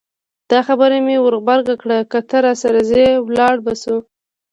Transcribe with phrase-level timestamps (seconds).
[0.51, 3.05] دا خبره مې ور غبرګه کړه که ته راسره ځې
[3.37, 3.97] لاړ به شو.